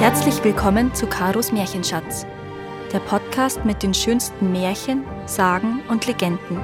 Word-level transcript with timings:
Herzlich 0.00 0.42
willkommen 0.42 0.94
zu 0.94 1.06
Karos 1.06 1.52
Märchenschatz, 1.52 2.24
der 2.90 3.00
Podcast 3.00 3.66
mit 3.66 3.82
den 3.82 3.92
schönsten 3.92 4.50
Märchen, 4.50 5.04
Sagen 5.26 5.82
und 5.90 6.06
Legenden. 6.06 6.58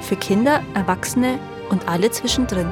Für 0.00 0.16
Kinder, 0.16 0.64
Erwachsene 0.72 1.38
und 1.68 1.86
alle 1.86 2.10
zwischendrin. 2.10 2.66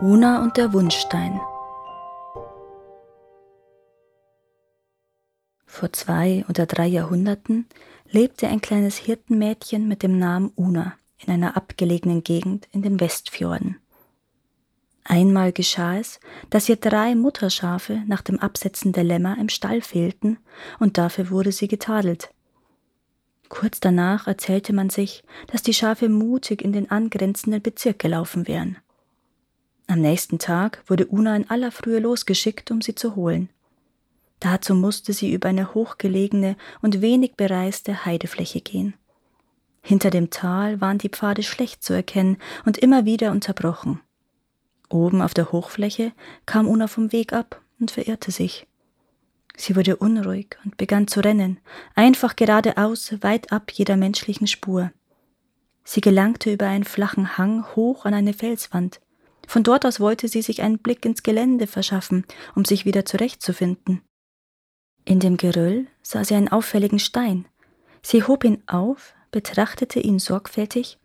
Una 0.00 0.42
und 0.42 0.56
der 0.56 0.72
Wunschstein. 0.72 1.40
Vor 5.64 5.92
zwei 5.92 6.44
oder 6.48 6.66
drei 6.66 6.88
Jahrhunderten 6.88 7.68
lebte 8.10 8.48
ein 8.48 8.60
kleines 8.60 8.96
Hirtenmädchen 8.96 9.86
mit 9.86 10.02
dem 10.02 10.18
Namen 10.18 10.50
Una 10.56 10.94
in 11.18 11.32
einer 11.32 11.56
abgelegenen 11.56 12.24
Gegend 12.24 12.66
in 12.72 12.82
den 12.82 12.98
Westfjorden. 12.98 13.79
Einmal 15.04 15.52
geschah 15.52 15.98
es, 15.98 16.20
dass 16.50 16.68
ihr 16.68 16.76
drei 16.76 17.14
Mutterschafe 17.14 18.02
nach 18.06 18.22
dem 18.22 18.38
Absetzen 18.38 18.92
der 18.92 19.04
Lämmer 19.04 19.38
im 19.38 19.48
Stall 19.48 19.80
fehlten, 19.80 20.38
und 20.78 20.98
dafür 20.98 21.30
wurde 21.30 21.52
sie 21.52 21.68
getadelt. 21.68 22.30
Kurz 23.48 23.80
danach 23.80 24.26
erzählte 24.26 24.72
man 24.72 24.90
sich, 24.90 25.24
dass 25.48 25.62
die 25.62 25.74
Schafe 25.74 26.08
mutig 26.08 26.62
in 26.62 26.72
den 26.72 26.90
angrenzenden 26.90 27.60
Bezirk 27.60 27.98
gelaufen 27.98 28.46
wären. 28.46 28.78
Am 29.88 30.00
nächsten 30.00 30.38
Tag 30.38 30.84
wurde 30.86 31.08
Una 31.08 31.34
in 31.34 31.50
aller 31.50 31.72
Frühe 31.72 31.98
losgeschickt, 31.98 32.70
um 32.70 32.80
sie 32.80 32.94
zu 32.94 33.16
holen. 33.16 33.48
Dazu 34.38 34.74
musste 34.74 35.12
sie 35.12 35.32
über 35.32 35.48
eine 35.48 35.74
hochgelegene 35.74 36.56
und 36.80 37.00
wenig 37.00 37.34
bereiste 37.34 38.04
Heidefläche 38.04 38.60
gehen. 38.60 38.94
Hinter 39.82 40.10
dem 40.10 40.30
Tal 40.30 40.80
waren 40.80 40.98
die 40.98 41.08
Pfade 41.08 41.42
schlecht 41.42 41.82
zu 41.82 41.92
erkennen 41.92 42.36
und 42.64 42.78
immer 42.78 43.04
wieder 43.04 43.32
unterbrochen. 43.32 44.00
Oben 44.90 45.22
auf 45.22 45.32
der 45.34 45.52
Hochfläche 45.52 46.12
kam 46.46 46.68
Una 46.68 46.88
vom 46.88 47.12
Weg 47.12 47.32
ab 47.32 47.62
und 47.78 47.90
verirrte 47.90 48.32
sich. 48.32 48.66
Sie 49.56 49.76
wurde 49.76 49.96
unruhig 49.96 50.56
und 50.64 50.76
begann 50.76 51.06
zu 51.06 51.20
rennen, 51.20 51.60
einfach 51.94 52.36
geradeaus, 52.36 53.14
weit 53.20 53.52
ab 53.52 53.70
jeder 53.72 53.96
menschlichen 53.96 54.46
Spur. 54.46 54.90
Sie 55.84 56.00
gelangte 56.00 56.52
über 56.52 56.66
einen 56.66 56.84
flachen 56.84 57.38
Hang 57.38 57.64
hoch 57.74 58.04
an 58.04 58.14
eine 58.14 58.32
Felswand. 58.32 59.00
Von 59.46 59.62
dort 59.62 59.86
aus 59.86 60.00
wollte 60.00 60.28
sie 60.28 60.42
sich 60.42 60.62
einen 60.62 60.78
Blick 60.78 61.04
ins 61.04 61.22
Gelände 61.22 61.66
verschaffen, 61.66 62.24
um 62.54 62.64
sich 62.64 62.84
wieder 62.84 63.04
zurechtzufinden. 63.04 64.02
In 65.04 65.20
dem 65.20 65.36
Geröll 65.36 65.86
sah 66.02 66.24
sie 66.24 66.34
einen 66.34 66.48
auffälligen 66.48 66.98
Stein. 66.98 67.46
Sie 68.02 68.22
hob 68.24 68.44
ihn 68.44 68.62
auf, 68.66 69.14
betrachtete 69.30 70.00
ihn 70.00 70.18
sorgfältig, 70.18 70.98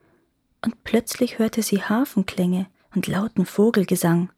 und 0.61 0.83
plötzlich 0.83 1.39
hörte 1.39 1.61
sie 1.61 1.83
Hafenklänge, 1.83 2.67
und 2.95 3.07
lauten 3.07 3.45
Vogelgesang. 3.45 4.31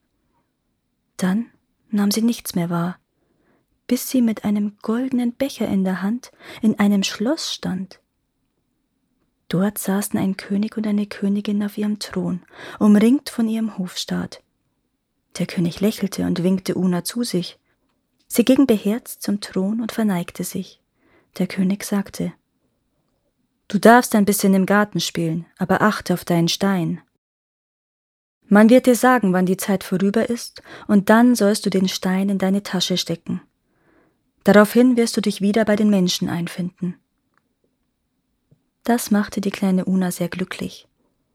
Dann 1.17 1.47
nahm 1.89 2.11
sie 2.11 2.22
nichts 2.22 2.55
mehr 2.55 2.69
wahr, 2.69 2.99
bis 3.88 4.09
sie 4.09 4.22
mit 4.22 4.44
einem 4.44 4.77
goldenen 4.81 5.33
Becher 5.33 5.67
in 5.67 5.83
der 5.83 6.02
Hand 6.02 6.31
in 6.61 6.77
einem 6.80 7.03
Schloss 7.03 7.53
stand. 7.53 8.02
Dort 9.49 9.77
saßen 9.77 10.19
ein 10.19 10.36
König 10.36 10.75
und 10.75 10.86
eine 10.86 11.05
Königin 11.05 11.64
auf 11.64 11.77
ihrem 11.77 11.99
Thron, 11.99 12.41
umringt 12.80 13.30
von 13.30 13.47
ihrem 13.47 13.77
Hofstaat. 13.77 14.44
Der 15.38 15.45
König 15.45 15.80
lächelte 15.80 16.25
und 16.25 16.44
winkte 16.44 16.75
Una 16.75 17.03
zu 17.03 17.23
sich. 17.23 17.58
Sie 18.27 18.44
ging 18.44 18.67
beherzt 18.67 19.21
zum 19.21 19.39
Thron 19.39 19.80
und 19.80 19.94
verneigte 19.94 20.44
sich. 20.44 20.81
Der 21.38 21.47
König 21.47 21.86
sagte 21.86 22.33
Du 23.69 23.80
darfst 23.80 24.16
ein 24.16 24.25
bisschen 24.25 24.53
im 24.53 24.66
Garten 24.66 24.99
spielen, 24.99 25.45
aber 25.58 25.81
achte 25.81 26.14
auf 26.14 26.25
deinen 26.25 26.47
Stein. 26.47 27.02
Man 28.50 28.70
wird 28.70 28.86
dir 28.86 28.95
sagen, 28.95 29.34
wann 29.34 29.45
die 29.45 29.58
Zeit 29.58 29.84
vorüber 29.84 30.30
ist, 30.30 30.62
und 30.88 31.10
dann 31.10 31.36
sollst 31.36 31.66
du 31.66 31.70
den 31.70 31.88
Stein 31.89 32.30
in 32.30 32.38
deine 32.38 32.64
Tasche 32.64 32.98
stecken. 32.98 33.42
Daraufhin 34.44 34.95
wirst 34.95 35.17
du 35.17 35.21
dich 35.21 35.42
wieder 35.42 35.66
bei 35.66 35.76
den 35.76 35.89
Menschen 35.89 36.30
einfinden. 36.30 36.95
Das 38.83 39.11
machte 39.11 39.42
die 39.42 39.52
kleine 39.52 39.83
Una 39.83 40.11
sehr 40.11 40.30
glücklich. 40.30 40.88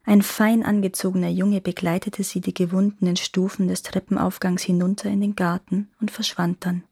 Ein 0.04 0.22
fein 0.22 0.64
angezogener 0.64 1.28
Junge 1.28 1.60
begleitete 1.60 2.24
sie 2.24 2.40
die 2.40 2.54
gewundenen 2.54 3.16
Stufen 3.16 3.68
des 3.68 3.82
Treppenaufgangs 3.82 4.62
hinunter 4.62 5.10
in 5.10 5.20
den 5.20 5.36
Garten 5.36 5.90
und 6.00 6.10
verschwand 6.10 6.64
dann. 6.64 6.82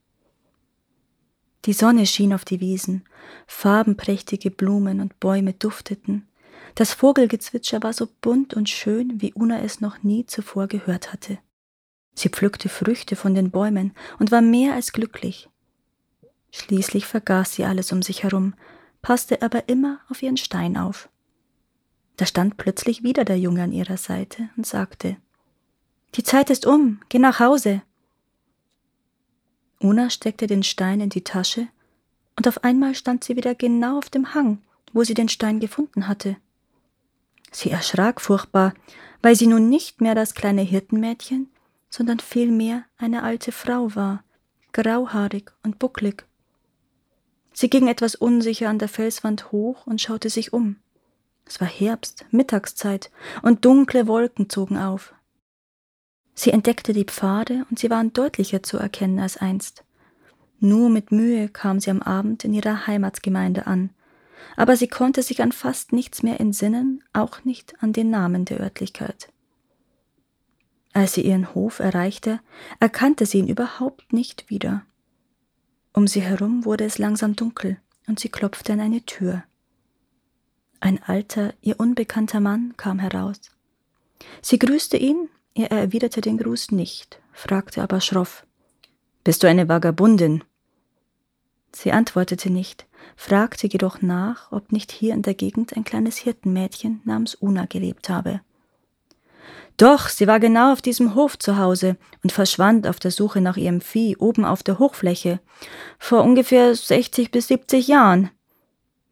Die 1.65 1.73
Sonne 1.73 2.07
schien 2.07 2.33
auf 2.33 2.45
die 2.45 2.61
Wiesen, 2.61 3.05
farbenprächtige 3.47 4.51
Blumen 4.51 5.01
und 5.01 5.19
Bäume 5.19 5.55
dufteten, 5.55 6.27
das 6.75 6.93
Vogelgezwitscher 6.93 7.83
war 7.83 7.93
so 7.93 8.09
bunt 8.21 8.55
und 8.55 8.69
schön, 8.69 9.21
wie 9.21 9.33
Una 9.35 9.61
es 9.61 9.81
noch 9.81 10.03
nie 10.03 10.27
zuvor 10.27 10.67
gehört 10.67 11.13
hatte. 11.13 11.39
Sie 12.15 12.29
pflückte 12.29 12.69
Früchte 12.69 13.17
von 13.17 13.35
den 13.35 13.51
Bäumen 13.51 13.93
und 14.19 14.31
war 14.31 14.43
mehr 14.43 14.75
als 14.75 14.93
glücklich. 14.93 15.49
Schließlich 16.53 17.07
vergaß 17.07 17.53
sie 17.53 17.65
alles 17.65 17.93
um 17.93 18.03
sich 18.03 18.23
herum, 18.25 18.55
passte 19.03 19.43
aber 19.43 19.69
immer 19.69 20.01
auf 20.09 20.23
ihren 20.23 20.37
Stein 20.37 20.77
auf. 20.77 21.09
Da 22.17 22.27
stand 22.27 22.57
plötzlich 22.57 23.03
wieder 23.03 23.25
der 23.25 23.39
Junge 23.39 23.63
an 23.63 23.73
ihrer 23.73 23.97
Seite 23.97 24.51
und 24.57 24.67
sagte 24.67 25.17
Die 26.17 26.23
Zeit 26.23 26.51
ist 26.51 26.67
um, 26.67 27.01
geh 27.09 27.19
nach 27.19 27.41
Hause. 27.41 27.83
Una 29.81 30.11
steckte 30.11 30.47
den 30.47 30.63
Stein 30.63 31.01
in 31.01 31.09
die 31.09 31.25
Tasche, 31.25 31.69
und 32.37 32.47
auf 32.47 32.65
einmal 32.65 32.95
stand 32.95 33.25
sie 33.25 33.37
wieder 33.37 33.55
genau 33.55 33.99
auf 33.99 34.11
dem 34.11 34.35
Hang, 34.35 34.59
wo 34.93 35.05
sie 35.05 35.15
den 35.15 35.29
Stein 35.29 35.61
gefunden 35.61 36.09
hatte. 36.09 36.37
Sie 37.51 37.71
erschrak 37.71 38.21
furchtbar, 38.21 38.75
weil 39.23 39.35
sie 39.35 39.47
nun 39.47 39.69
nicht 39.69 40.01
mehr 40.01 40.15
das 40.15 40.35
kleine 40.35 40.63
Hirtenmädchen, 40.63 41.51
sondern 41.89 42.21
vielmehr 42.21 42.85
eine 42.97 43.23
alte 43.23 43.53
Frau 43.53 43.95
war, 43.95 44.23
grauhaarig 44.73 45.51
und 45.63 45.79
bucklig. 45.79 46.25
Sie 47.53 47.69
ging 47.69 47.89
etwas 47.89 48.15
unsicher 48.15 48.69
an 48.69 48.79
der 48.79 48.89
Felswand 48.89 49.53
hoch 49.53 49.87
und 49.87 50.01
schaute 50.01 50.31
sich 50.31 50.53
um. 50.53 50.77
Es 51.45 51.61
war 51.61 51.69
Herbst, 51.69 52.25
Mittagszeit, 52.31 53.11
und 53.43 53.65
dunkle 53.65 54.07
Wolken 54.07 54.49
zogen 54.49 54.79
auf. 54.79 55.13
Sie 56.35 56.53
entdeckte 56.53 56.93
die 56.93 57.05
Pfade, 57.05 57.67
und 57.69 57.79
sie 57.81 57.91
waren 57.91 58.13
deutlicher 58.13 58.63
zu 58.63 58.79
erkennen 58.79 59.19
als 59.19 59.37
einst. 59.37 59.85
Nur 60.61 60.89
mit 60.91 61.11
Mühe 61.11 61.49
kam 61.49 61.81
sie 61.81 61.91
am 61.91 62.03
Abend 62.03 62.45
in 62.45 62.55
ihrer 62.55 62.87
Heimatgemeinde 62.87 63.67
an, 63.67 63.91
aber 64.57 64.77
sie 64.77 64.89
konnte 64.89 65.23
sich 65.23 65.43
an 65.43 65.53
fast 65.53 65.93
nichts 65.93 66.23
mehr 66.23 66.41
entsinnen, 66.41 67.03
auch 67.13 67.45
nicht 67.45 67.83
an 67.83 67.93
den 67.93 68.11
Namen 68.11 68.45
der 68.45 68.61
Örtlichkeit. 68.61 69.33
Als 70.93 71.15
sie 71.15 71.23
ihren 71.23 71.55
Hof 71.55 71.79
erreichte, 71.79 72.41
erkannte 72.81 73.27
sie 73.27 73.39
ihn 73.39 73.49
überhaupt 73.49 74.13
nicht 74.13 74.51
wieder. 74.51 74.85
Um 75.93 76.07
sie 76.07 76.21
herum 76.21 76.65
wurde 76.65 76.85
es 76.85 76.99
langsam 76.99 77.37
dunkel, 77.37 77.79
und 78.07 78.19
sie 78.19 78.29
klopfte 78.29 78.73
an 78.73 78.81
eine 78.81 79.03
Tür. 79.03 79.45
Ein 80.81 81.03
alter, 81.03 81.55
ihr 81.61 81.79
unbekannter 81.79 82.41
Mann 82.41 82.75
kam 82.77 82.99
heraus. 82.99 83.41
Sie 84.43 84.59
grüßte 84.59 84.97
ihn, 84.97 85.29
er 85.55 85.71
erwiderte 85.71 86.21
den 86.21 86.39
Gruß 86.39 86.73
nicht, 86.73 87.21
fragte 87.33 87.83
aber 87.83 88.01
schroff 88.01 88.47
Bist 89.25 89.43
du 89.43 89.47
eine 89.47 89.69
Vagabundin? 89.69 90.43
Sie 91.73 91.93
antwortete 91.93 92.51
nicht, 92.51 92.87
fragte 93.17 93.67
jedoch 93.67 94.03
nach, 94.03 94.51
ob 94.53 94.73
nicht 94.73 94.93
hier 94.93 95.15
in 95.15 95.23
der 95.23 95.35
Gegend 95.35 95.77
ein 95.77 95.85
kleines 95.85 96.17
Hirtenmädchen 96.17 97.01
namens 97.05 97.37
Una 97.41 97.67
gelebt 97.67 98.09
habe. 98.09 98.41
Doch, 99.77 100.09
sie 100.09 100.27
war 100.27 100.41
genau 100.41 100.73
auf 100.73 100.83
diesem 100.83 101.15
Hof 101.15 101.39
zu 101.39 101.57
Hause 101.57 101.97
und 102.23 102.33
verschwand 102.33 102.87
auf 102.87 102.99
der 102.99 103.11
Suche 103.11 103.41
nach 103.41 103.57
ihrem 103.57 103.81
Vieh 103.81 104.17
oben 104.17 104.45
auf 104.45 104.63
der 104.63 104.79
Hochfläche, 104.79 105.41
vor 105.99 106.23
ungefähr 106.23 106.75
60 106.75 107.31
bis 107.31 107.49
70 107.49 107.89
Jahren. 107.89 108.31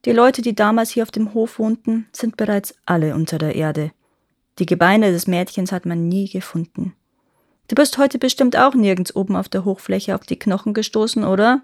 Die 0.04 0.12
Leute, 0.12 0.42
die 0.42 0.54
damals 0.54 0.90
hier 0.90 1.04
auf 1.04 1.10
dem 1.10 1.32
Hof 1.32 1.58
wohnten, 1.58 2.06
sind 2.12 2.36
bereits 2.36 2.74
alle 2.84 3.14
unter 3.14 3.38
der 3.38 3.54
Erde. 3.54 3.92
Die 4.58 4.66
Gebeine 4.66 5.10
des 5.10 5.26
Mädchens 5.26 5.72
hat 5.72 5.86
man 5.86 6.08
nie 6.08 6.28
gefunden. 6.28 6.94
Du 7.68 7.74
bist 7.74 7.98
heute 7.98 8.18
bestimmt 8.18 8.56
auch 8.56 8.74
nirgends 8.74 9.14
oben 9.14 9.36
auf 9.36 9.48
der 9.48 9.64
Hochfläche 9.64 10.14
auf 10.14 10.26
die 10.26 10.38
Knochen 10.38 10.74
gestoßen, 10.74 11.24
oder? 11.24 11.62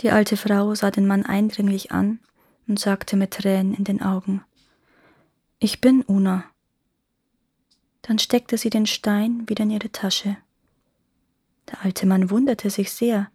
Die 0.00 0.10
alte 0.10 0.36
Frau 0.36 0.74
sah 0.74 0.90
den 0.90 1.06
Mann 1.06 1.24
eindringlich 1.24 1.92
an 1.92 2.20
und 2.66 2.78
sagte 2.78 3.16
mit 3.16 3.32
Tränen 3.32 3.74
in 3.74 3.84
den 3.84 4.02
Augen 4.02 4.44
Ich 5.58 5.80
bin 5.80 6.02
Una. 6.02 6.44
Dann 8.02 8.18
steckte 8.18 8.58
sie 8.58 8.70
den 8.70 8.86
Stein 8.86 9.48
wieder 9.48 9.64
in 9.64 9.70
ihre 9.70 9.90
Tasche. 9.90 10.36
Der 11.70 11.82
alte 11.84 12.06
Mann 12.06 12.30
wunderte 12.30 12.68
sich 12.68 12.92
sehr, 12.92 13.30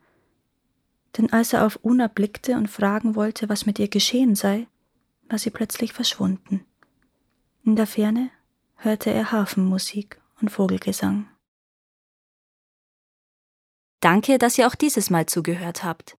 denn 1.17 1.33
als 1.33 1.53
er 1.53 1.65
auf 1.65 1.79
Una 1.81 2.07
blickte 2.07 2.55
und 2.55 2.67
fragen 2.67 3.15
wollte, 3.15 3.49
was 3.49 3.65
mit 3.65 3.79
ihr 3.79 3.87
geschehen 3.87 4.35
sei, 4.35 4.67
war 5.27 5.39
sie 5.39 5.49
plötzlich 5.49 5.93
verschwunden. 5.93 6.65
In 7.63 7.75
der 7.75 7.87
Ferne 7.87 8.29
hörte 8.75 9.11
er 9.11 9.31
Hafenmusik 9.31 10.21
und 10.39 10.49
Vogelgesang. 10.49 11.27
Danke, 13.99 14.37
dass 14.37 14.57
ihr 14.57 14.67
auch 14.67 14.75
dieses 14.75 15.09
Mal 15.09 15.25
zugehört 15.25 15.83
habt. 15.83 16.18